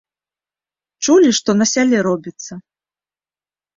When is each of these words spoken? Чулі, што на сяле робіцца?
Чулі, 1.03 1.29
што 1.39 1.49
на 1.59 1.65
сяле 1.75 1.97
робіцца? 2.11 2.53